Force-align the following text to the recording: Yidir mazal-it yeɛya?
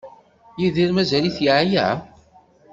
Yidir 0.59 0.89
mazal-it 0.93 1.37
yeɛya? 1.45 1.87